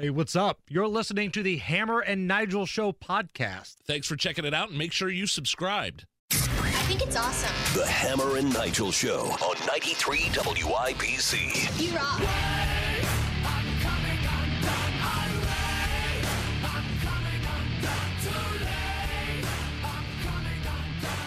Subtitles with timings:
[0.00, 0.62] Hey, what's up?
[0.66, 3.74] You're listening to the Hammer and Nigel Show podcast.
[3.84, 6.06] Thanks for checking it out and make sure you subscribed.
[6.30, 7.54] I think it's awesome.
[7.78, 11.82] The Hammer and Nigel Show on 93 WIBC.
[11.82, 12.18] You rock.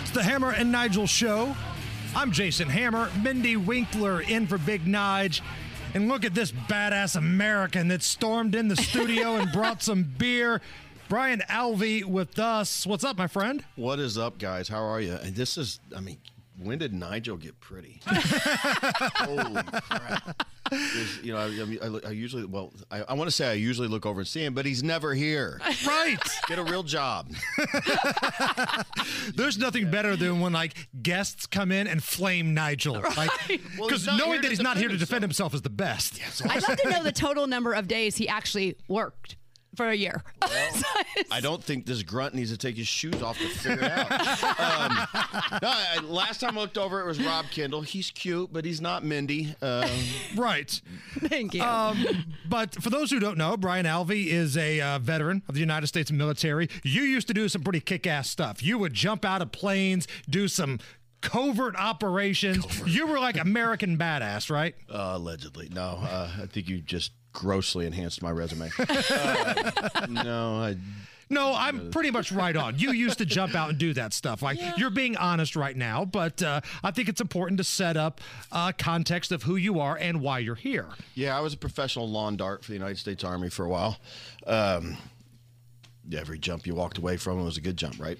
[0.01, 1.55] It's the Hammer and Nigel Show.
[2.15, 5.41] I'm Jason Hammer, Mindy Winkler in for Big Nige.
[5.93, 10.59] And look at this badass American that stormed in the studio and brought some beer.
[11.07, 12.87] Brian Alvey with us.
[12.87, 13.63] What's up, my friend?
[13.75, 14.67] What is up, guys?
[14.67, 15.13] How are you?
[15.13, 16.17] And this is, I mean,
[16.57, 18.01] when did Nigel get pretty?
[18.05, 20.47] Holy crap!
[20.69, 23.87] There's- You know, I, I, I, usually, well, I, I want to say I usually
[23.87, 25.59] look over and see him, but he's never here.
[25.85, 26.17] Right.
[26.47, 27.29] Get a real job.
[29.35, 32.95] There's nothing better than when like guests come in and flame Nigel.
[32.95, 33.17] Like
[33.77, 35.61] Well, because he's not knowing here that he's not here to defend defend himself is
[35.61, 36.19] the best.
[36.49, 39.35] I'd love to know the total number of days he actually worked
[39.75, 40.23] for a year.
[41.31, 44.11] I don't think this grunt needs to take his shoes off to figure it out.
[44.59, 45.07] um,
[45.61, 47.81] no, I, last time I looked over, it was Rob Kendall.
[47.81, 49.55] He's cute, but he's not Mindy.
[49.61, 49.89] Um,
[50.35, 50.81] Right.
[51.19, 51.61] Thank you.
[51.63, 55.59] Um, but for those who don't know, Brian Alvey is a uh, veteran of the
[55.59, 56.69] United States military.
[56.83, 58.63] You used to do some pretty kick ass stuff.
[58.63, 60.79] You would jump out of planes, do some
[61.21, 62.65] covert operations.
[62.85, 64.75] You were like American badass, right?
[64.89, 65.69] Uh, allegedly.
[65.71, 68.69] No, uh, I think you just grossly enhanced my resume.
[68.79, 70.77] Uh, no, I,
[71.29, 72.77] No, I'm pretty much right on.
[72.77, 74.41] You used to jump out and do that stuff.
[74.41, 78.21] Like you're being honest right now, but uh, I think it's important to set up
[78.51, 80.87] uh, context of who you are and why you're here.
[81.15, 83.97] yeah, I was a professional lawn dart for the United States Army for a while.
[84.45, 84.97] Um,
[86.15, 88.17] every jump you walked away from was a good jump, right?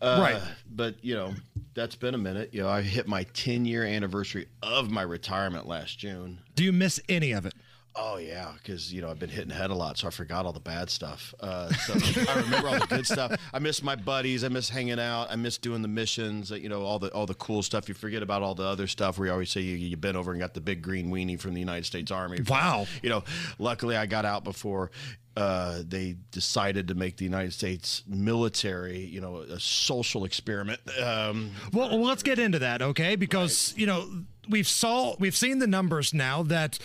[0.00, 0.42] Uh, Right.
[0.70, 1.34] But you know,
[1.74, 2.50] that's been a minute.
[2.52, 6.38] You know, I hit my 10 year anniversary of my retirement last June.
[6.54, 7.54] Do you miss any of it?
[7.94, 10.52] Oh yeah, because you know I've been hitting head a lot, so I forgot all
[10.52, 11.34] the bad stuff.
[11.40, 11.92] Uh, so
[12.30, 13.38] I remember all the good stuff.
[13.52, 14.44] I miss my buddies.
[14.44, 15.30] I miss hanging out.
[15.30, 16.50] I miss doing the missions.
[16.50, 17.88] uh, You know all the all the cool stuff.
[17.88, 19.18] You forget about all the other stuff.
[19.18, 21.52] where you always say you you bent over and got the big green weenie from
[21.52, 22.40] the United States Army.
[22.48, 22.86] Wow.
[23.02, 23.24] You know,
[23.58, 24.90] luckily I got out before.
[25.34, 30.78] Uh, they decided to make the United States military, you know, a social experiment.
[31.02, 33.16] Um, Well, well, let's get into that, okay?
[33.16, 34.08] Because you know
[34.48, 36.78] we've saw we've seen the numbers now that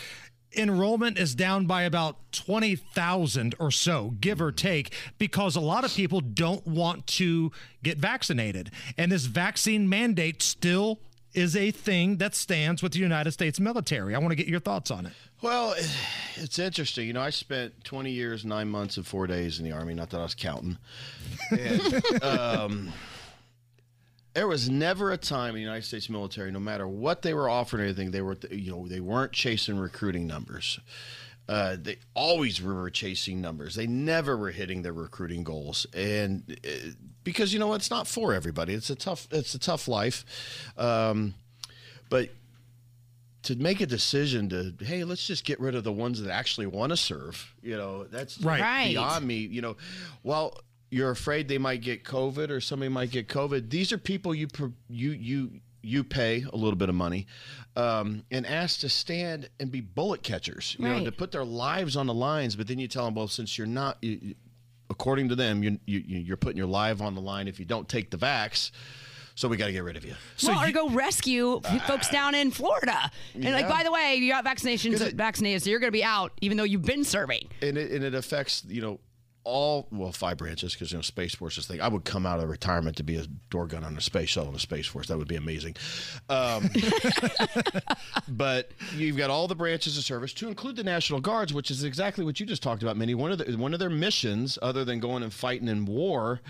[0.57, 5.83] enrollment is down by about twenty thousand or so, give or take, because a lot
[5.85, 7.51] of people don't want to
[7.83, 10.99] get vaccinated, and this vaccine mandate still
[11.33, 14.15] is a thing that stands with the United States military.
[14.15, 15.13] I want to get your thoughts on it.
[15.41, 15.75] Well,
[16.35, 17.07] it's interesting.
[17.07, 19.93] You know, I spent 20 years, nine months, and four days in the Army.
[19.93, 20.77] Not that I was counting.
[21.51, 22.93] And, um,
[24.37, 27.49] there was never a time in the United States military, no matter what they were
[27.49, 30.79] offering, or anything, they were, you know, they weren't chasing recruiting numbers.
[31.49, 33.73] Uh, they always were chasing numbers.
[33.73, 36.91] They never were hitting their recruiting goals, and uh,
[37.23, 38.75] because you know it's not for everybody.
[38.75, 39.27] It's a tough.
[39.31, 40.23] It's a tough life,
[40.77, 41.33] um,
[42.07, 42.29] but
[43.43, 46.67] to make a decision to hey let's just get rid of the ones that actually
[46.67, 48.59] want to serve you know that's Right.
[48.59, 48.89] Right.
[48.89, 49.77] beyond me you know
[50.23, 50.59] well
[50.89, 53.69] you're afraid they might get covid or somebody might get covid.
[53.69, 54.47] These are people you
[54.89, 55.51] you you
[55.83, 57.27] you pay a little bit of money
[57.75, 61.95] um, and ask to stand and be bullet catchers you know to put their lives
[61.95, 64.35] on the lines but then you tell them well since you're not you, you-
[64.89, 67.87] according to them you, you you're putting your life on the line if you don't
[67.87, 68.71] take the vax
[69.35, 70.15] so we got to get rid of you.
[70.41, 73.11] Well, or go rescue folks down in Florida.
[73.35, 76.03] And like, by the way, you got vaccinations it- vaccinated, so you're going to be
[76.03, 77.47] out, even though you've been serving.
[77.61, 78.99] and it, and it affects you know
[79.47, 81.79] all well five branches because you know space force is thing.
[81.79, 84.49] I would come out of retirement to be a door gun on a space shuttle
[84.49, 85.07] in a space force.
[85.07, 85.77] That would be amazing.
[86.29, 86.69] Um,
[88.27, 91.85] but you've got all the branches of service to include the National Guards, which is
[91.85, 93.15] exactly what you just talked about, Mindy.
[93.15, 96.41] One of the, one of their missions, other than going and fighting in war,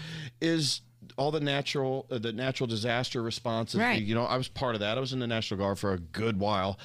[0.42, 0.82] is
[1.18, 3.80] all the natural uh, the natural disaster responses.
[3.80, 4.02] Right.
[4.02, 4.98] You know, I was part of that.
[4.98, 6.80] I was in the National Guard for a good while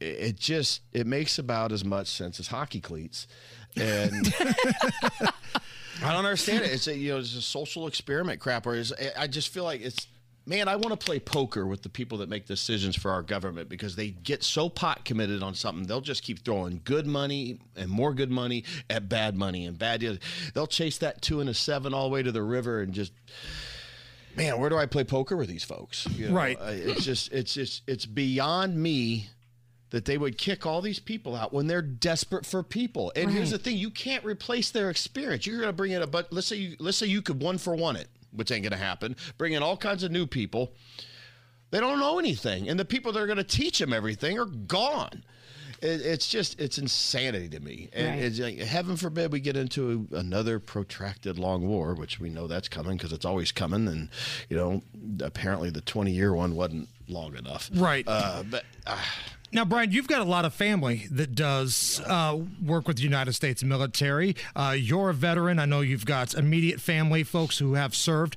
[0.00, 3.26] it just it makes about as much sense as hockey cleats
[3.76, 8.74] and i don't understand it it's a you know it's a social experiment crap or
[8.74, 10.06] is i just feel like it's
[10.46, 13.68] man i want to play poker with the people that make decisions for our government
[13.68, 17.90] because they get so pot committed on something they'll just keep throwing good money and
[17.90, 20.18] more good money at bad money and bad deals
[20.54, 23.12] they'll chase that two and a seven all the way to the river and just
[24.36, 26.06] man, where do I play poker with these folks?
[26.16, 26.56] You know, Right.
[26.60, 29.28] It's just, it's just, it's beyond me
[29.90, 33.10] that they would kick all these people out when they're desperate for people.
[33.16, 35.46] And here's the thing: you can't replace their experience.
[35.46, 37.58] You're going to bring in a, but let's say you, let's say you could one
[37.58, 39.16] for one it, which ain't going to happen.
[39.38, 40.72] Bring in all kinds of new people.
[41.70, 44.46] They don't know anything, and the people that are going to teach them everything are
[44.46, 45.22] gone.
[45.82, 47.88] it, it's just it's insanity to me.
[47.92, 48.18] And Right.
[48.24, 52.68] it's like, heaven forbid we get into another protracted long war, which we know that's
[52.68, 53.86] coming because it's always coming.
[53.86, 54.08] And
[54.48, 54.82] you know,
[55.20, 57.70] apparently the 20 year one wasn't long enough.
[57.74, 58.04] Right.
[58.08, 58.64] Uh, but.
[58.86, 58.98] Uh,
[59.50, 63.32] Now, Brian, you've got a lot of family that does uh, work with the United
[63.32, 64.36] States military.
[64.54, 65.58] Uh, you're a veteran.
[65.58, 68.36] I know you've got immediate family, folks who have served.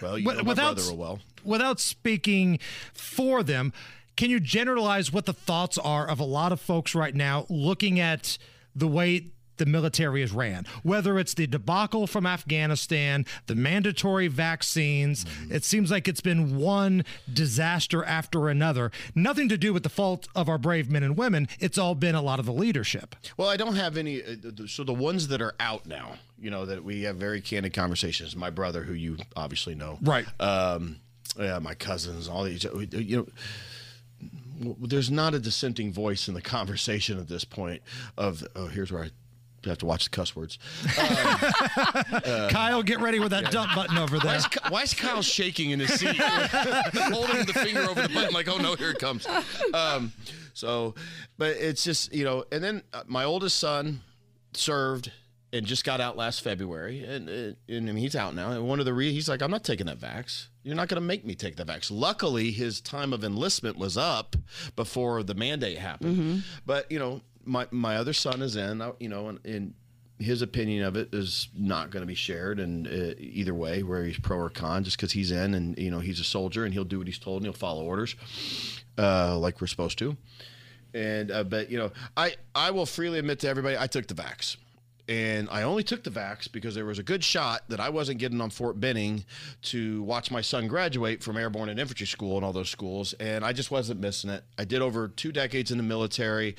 [0.00, 1.18] well, you know my brother well.
[1.44, 2.58] without speaking
[2.94, 3.74] for them,
[4.16, 8.00] can you generalize what the thoughts are of a lot of folks right now looking
[8.00, 8.38] at
[8.74, 9.26] the way
[9.60, 10.66] the military is ran?
[10.82, 17.04] Whether it's the debacle from Afghanistan, the mandatory vaccines, it seems like it's been one
[17.32, 18.90] disaster after another.
[19.14, 21.46] Nothing to do with the fault of our brave men and women.
[21.60, 23.14] It's all been a lot of the leadership.
[23.36, 24.20] Well, I don't have any.
[24.22, 27.72] Uh, so the ones that are out now, you know, that we have very candid
[27.74, 28.34] conversations.
[28.34, 30.26] My brother, who you obviously know, Right.
[30.40, 30.96] Um,
[31.38, 32.64] yeah, my cousins, all these.
[32.64, 33.28] uh, You
[34.60, 37.82] know, there's not a dissenting voice in the conversation at this point.
[38.16, 39.10] Of oh, here's where I
[39.68, 40.58] have to watch the cuss words.
[42.50, 44.36] Kyle, get ready with that dump button over Why there.
[44.36, 48.32] is, Ky- why is Kyle shaking in his seat, holding the finger over the button,
[48.32, 49.26] like, oh no, here it comes.
[49.74, 50.12] Um,
[50.54, 50.94] so,
[51.38, 54.00] but it's just you know, and then uh, my oldest son
[54.52, 55.12] served
[55.52, 58.52] and just got out last February, and and, and he's out now.
[58.52, 60.46] And one of the re- he's like, I'm not taking that vax.
[60.62, 61.90] You're not going to make me take the vax.
[61.90, 64.36] Luckily, his time of enlistment was up
[64.76, 66.44] before the mandate happened.
[66.66, 68.82] But you know, my my other son is in.
[68.98, 69.40] You know, and.
[69.44, 69.74] and
[70.18, 74.04] his opinion of it is not going to be shared and uh, either way where
[74.04, 76.74] he's pro or con just because he's in and you know he's a soldier and
[76.74, 78.14] he'll do what he's told and he'll follow orders
[78.98, 80.14] uh, like we're supposed to
[80.92, 84.14] and uh, but you know i i will freely admit to everybody i took the
[84.14, 84.58] vax
[85.10, 88.20] and I only took the vax because there was a good shot that I wasn't
[88.20, 89.24] getting on Fort Benning
[89.62, 93.12] to watch my son graduate from airborne and infantry school and all those schools.
[93.14, 94.44] And I just wasn't missing it.
[94.56, 96.54] I did over two decades in the military.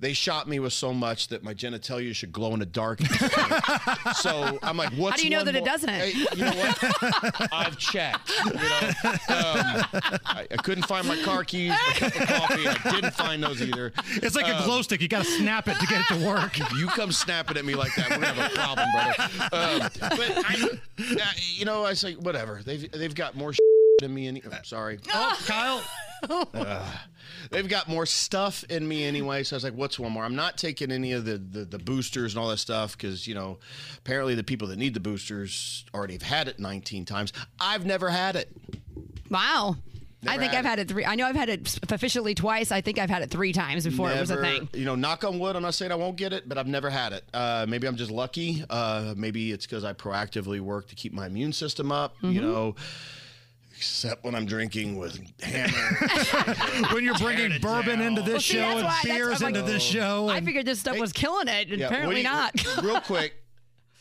[0.00, 3.00] They shot me with so much that my genitalia should glow in the dark.
[4.16, 5.90] so I'm like, what's How do you know one that it doesn't?
[5.90, 7.52] Hey, you know what?
[7.52, 8.32] I've checked.
[8.46, 9.84] You know, um,
[10.24, 12.66] I, I couldn't find my car keys, my cup of coffee.
[12.66, 13.92] I didn't find those either.
[14.14, 15.02] It's like a glow stick.
[15.02, 16.58] You got to snap it to get it to work.
[16.58, 19.14] If you come snapping at me like that, we're gonna have a problem, brother.
[19.52, 20.68] Um, but I,
[21.22, 22.62] uh, you know, I say whatever.
[22.64, 23.52] They've they've got more
[23.98, 24.26] than me.
[24.28, 24.98] Any, I'm sorry.
[25.12, 25.82] Oh, Kyle.
[27.50, 29.42] They've got more stuff in me anyway.
[29.42, 30.24] So I was like, what's one more?
[30.24, 33.34] I'm not taking any of the the, the boosters and all that stuff because you
[33.34, 33.58] know,
[33.98, 37.32] apparently the people that need the boosters already have had it 19 times.
[37.58, 38.54] I've never had it.
[39.30, 39.76] Wow.
[40.26, 41.04] I think I've had it three.
[41.04, 42.70] I know I've had it officially twice.
[42.70, 44.68] I think I've had it three times before it was a thing.
[44.74, 45.56] You know, knock on wood.
[45.56, 47.24] I'm not saying I won't get it, but I've never had it.
[47.32, 48.62] Uh, maybe I'm just lucky.
[48.68, 52.16] Uh, maybe it's because I proactively work to keep my immune system up.
[52.18, 52.32] Mm-hmm.
[52.32, 52.74] You know,
[53.80, 56.86] except when I'm drinking with hammer.
[56.92, 58.08] when you're bringing it bourbon down.
[58.08, 59.92] into this Well, see, show that's and why- that's- beers I'm like- into this oh.
[59.94, 60.28] show.
[60.28, 61.70] I and- figured this stuff was killing it.
[61.70, 62.24] and Yeah, what apparently do you-
[62.76, 62.82] not.
[62.84, 63.42] real quick.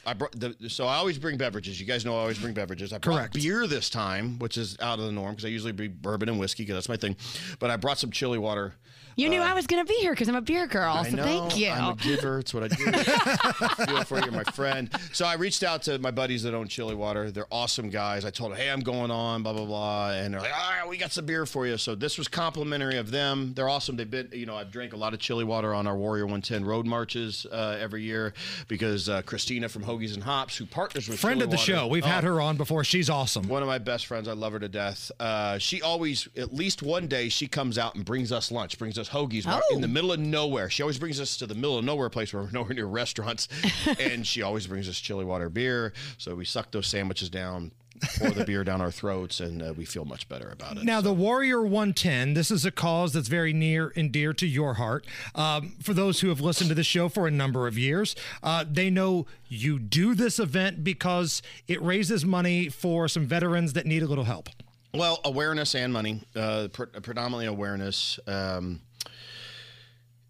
[0.05, 1.79] I brought the, so I always bring beverages.
[1.79, 2.93] You guys know I always bring beverages.
[2.93, 3.33] I brought Correct.
[3.33, 6.39] beer this time, which is out of the norm because I usually bring bourbon and
[6.39, 7.15] whiskey because that's my thing.
[7.59, 8.75] But I brought some chilly water.
[9.19, 10.93] You knew I was going to be here because I'm a beer girl.
[10.93, 11.23] Uh, I so know.
[11.23, 11.69] thank you.
[11.69, 12.39] I'm a giver.
[12.39, 12.85] It's what I do.
[12.87, 14.89] I feel for you, my friend.
[15.11, 17.29] So I reached out to my buddies that own Chilly Water.
[17.29, 18.23] They're awesome guys.
[18.23, 20.11] I told them, hey, I'm going on, blah, blah, blah.
[20.11, 21.77] And they're like, all right, we got some beer for you.
[21.77, 23.53] So this was complimentary of them.
[23.55, 23.97] They're awesome.
[23.97, 26.63] They've been, you know, I've drank a lot of Chilly Water on our Warrior 110
[26.63, 28.33] road marches uh, every year
[28.69, 31.65] because uh, Christina from Hoagies and Hops, who partners with friend Chili of the Water-
[31.65, 31.87] show.
[31.87, 32.83] We've Oh, had her on before.
[32.83, 33.47] She's awesome.
[33.47, 34.27] one of my best friends.
[34.27, 35.11] I love her to death.
[35.19, 38.97] Uh, she always, at least one day, she comes out and brings us lunch, brings
[38.99, 39.61] us hoagies Oh.
[39.73, 40.69] in the middle of nowhere.
[40.69, 43.47] She always brings us to the middle of nowhere place where we're nowhere near restaurants,
[43.99, 45.93] and she always brings us chilly water beer.
[46.17, 47.71] So we suck those sandwiches down,
[48.17, 50.83] pour the beer down our throats, and uh, we feel much better about it.
[50.83, 54.75] Now, the Warrior 110, this is a cause that's very near and dear to your
[54.75, 55.05] heart.
[55.35, 58.65] Um, for those who have listened to the show for a number of years, uh,
[58.69, 64.03] they know you do this event because it raises money for some veterans that need
[64.03, 64.49] a little help.
[64.93, 68.19] Well, awareness and money, uh, pre- predominantly awareness.
[68.25, 68.81] Um,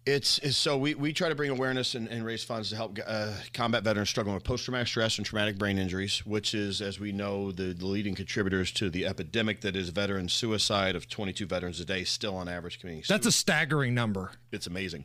[0.06, 2.98] it's, it's so we, we try to bring awareness and, and raise funds to help
[3.06, 6.98] uh, combat veterans struggling with post traumatic stress and traumatic brain injuries, which is, as
[6.98, 11.46] we know, the, the leading contributors to the epidemic that is veteran suicide of 22
[11.46, 13.06] veterans a day, still on average community.
[13.08, 14.32] That's a staggering number.
[14.52, 15.04] it's amazing.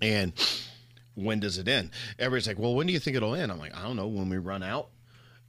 [0.00, 0.32] And
[1.14, 1.90] when does it end?
[2.18, 3.50] Everybody's like, well, when do you think it'll end?
[3.50, 4.06] I'm like, I don't know.
[4.06, 4.90] When we run out,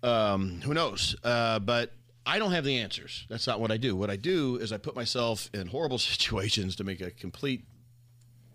[0.02, 1.16] um, who knows?
[1.24, 1.94] Uh, but
[2.26, 3.26] I don't have the answers.
[3.30, 3.96] That's not what I do.
[3.96, 7.66] What I do is I put myself in horrible situations to make a complete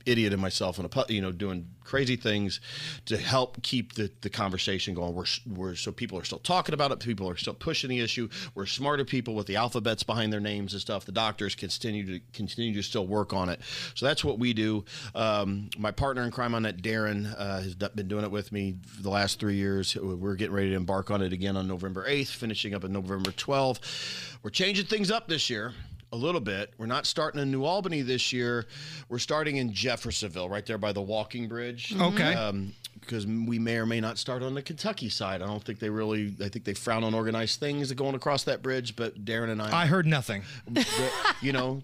[0.06, 2.60] idiot in myself and a you know doing crazy things
[3.04, 5.14] to help keep the, the conversation going.
[5.14, 7.00] We're, we're so people are still talking about it.
[7.00, 8.28] People are still pushing the issue.
[8.54, 11.04] We're smarter people with the alphabets behind their names and stuff.
[11.04, 13.60] The doctors continue to continue to still work on it.
[13.94, 14.84] So that's what we do.
[15.14, 18.76] Um, my partner in crime on that, Darren, uh, has been doing it with me
[18.86, 19.94] for the last three years.
[19.94, 23.30] We're getting ready to embark on it again on November 8th, finishing up on November
[23.30, 24.38] 12th.
[24.42, 25.74] We're changing things up this year
[26.14, 26.72] a little bit.
[26.78, 28.66] We're not starting in New Albany this year.
[29.08, 31.94] We're starting in Jeffersonville, right there by the walking bridge.
[32.00, 32.34] Okay.
[32.34, 35.42] Um, because we may or may not start on the Kentucky side.
[35.42, 36.34] I don't think they really.
[36.42, 38.96] I think they frown on organized things going across that bridge.
[38.96, 40.42] But Darren and I, I heard nothing.
[41.42, 41.82] you know,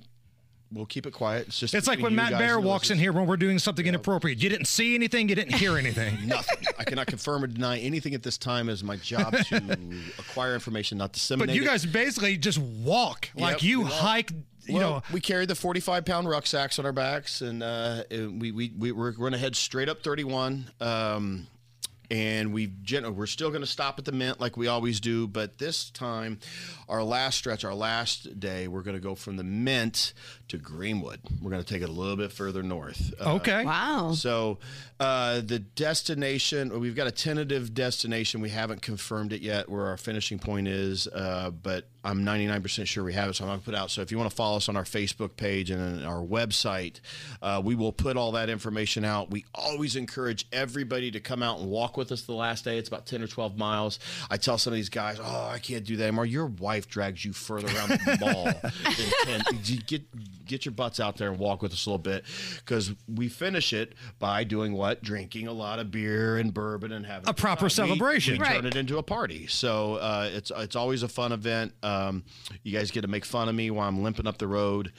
[0.73, 1.49] we'll keep it quiet.
[1.49, 4.43] It's just It's like when Matt Bear walks in here when we're doing something inappropriate.
[4.43, 6.19] You didn't see anything, you didn't hear anything.
[6.27, 6.67] Nothing.
[6.79, 8.69] I cannot confirm or deny anything at this time.
[8.69, 9.81] As my job to
[10.19, 11.49] acquire information, not disseminate.
[11.49, 11.67] But you it.
[11.67, 13.31] guys basically just walk.
[13.35, 13.93] Like you walk.
[13.93, 14.33] hike,
[14.67, 15.03] you well, know.
[15.13, 19.13] we carried the 45 pound rucksacks on our backs, and uh, we, we, we, we're
[19.13, 20.71] going to head straight up 31.
[20.81, 21.47] Um,
[22.11, 22.73] and we've
[23.15, 26.39] we're still going to stop at the mint like we always do, but this time,
[26.89, 30.13] our last stretch, our last day, we're going to go from the mint
[30.49, 31.21] to Greenwood.
[31.41, 33.13] We're going to take it a little bit further north.
[33.21, 33.65] Uh, Okay.
[33.65, 34.13] Wow.
[34.13, 34.59] so
[34.99, 38.41] uh, the destination, we've got a tentative destination.
[38.41, 43.05] We haven't confirmed it yet where our finishing point is, uh, but I'm 99% sure
[43.05, 43.35] we have it.
[43.37, 43.91] So I'm going to put out.
[43.91, 47.01] So if you want to follow us on our Facebook page and our website,
[47.43, 49.31] uh, we will put all that information out.
[49.31, 52.79] We always encourage everybody to come out and walk with us the last day.
[52.79, 53.99] It's about 10 or 12 miles.
[54.31, 56.27] I tell some of these guys, oh, I can't do that anymore.
[56.27, 58.45] Your wife drags you further around the mall
[59.27, 59.81] than 10.
[59.87, 62.25] Get, get your butts out there and walk with us a little bit
[62.59, 65.03] because we finish it by doing what?
[65.03, 68.35] Drinking a lot of beer and bourbon and having A proper We- celebration.
[68.35, 68.55] We, Right.
[68.57, 69.47] turn it into a party.
[69.49, 71.73] So uh, it's it's always a fun event.
[71.91, 72.25] Um,
[72.63, 74.93] you guys get to make fun of me while I'm limping up the road,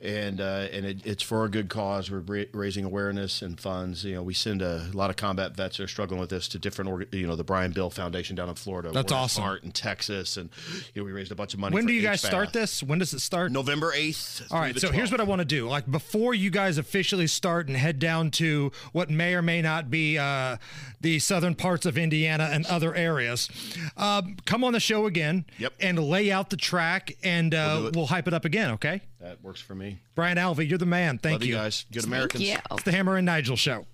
[0.00, 2.10] and uh, and it, it's for a good cause.
[2.10, 4.04] We're ra- raising awareness and funds.
[4.04, 6.58] You know, we send a lot of combat vets that are struggling with this to
[6.58, 8.90] different, org- you know, the Brian Bill Foundation down in Florida.
[8.92, 9.44] That's awesome.
[9.44, 10.50] Art in Texas, and
[10.94, 11.74] you know, we raised a bunch of money.
[11.74, 12.82] When do you guys start this?
[12.82, 13.50] When does it start?
[13.52, 14.46] November eighth.
[14.50, 15.68] All right, so here's what I want to do.
[15.68, 19.90] Like before you guys officially start and head down to what may or may not
[19.90, 20.56] be uh,
[21.00, 23.48] the southern parts of Indiana and other areas,
[23.96, 25.72] um, come on the show again Yep.
[25.80, 28.70] and lay out the track, and uh, We'll we'll, hype it up again.
[28.72, 29.98] Okay, that works for me.
[30.14, 31.18] Brian Alvey, you're the man.
[31.18, 31.54] Thank Love you you.
[31.54, 31.84] guys.
[31.92, 32.44] Good Americans.
[32.44, 32.76] Thank you.
[32.76, 33.86] It's the Hammer and Nigel show.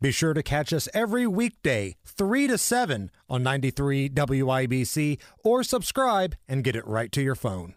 [0.00, 6.36] Be sure to catch us every weekday, 3 to 7 on 93 WIBC or subscribe
[6.46, 7.74] and get it right to your phone.